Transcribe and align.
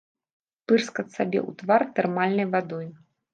Пырскаць 0.71 1.13
сабе 1.17 1.39
ў 1.49 1.59
твар 1.59 1.81
тэрмальнай 2.01 2.47
вадой. 2.57 2.91